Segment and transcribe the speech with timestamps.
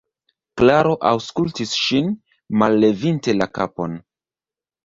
[0.61, 2.09] Klaro aŭskultis ŝin,
[2.63, 3.99] mallevinte la kapon.